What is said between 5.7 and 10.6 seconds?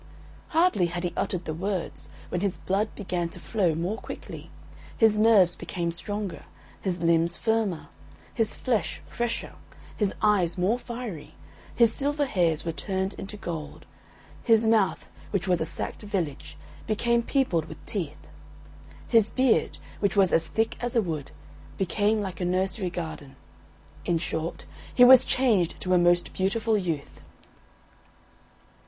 stronger, his limbs firmer, his flesh fresher, his eyes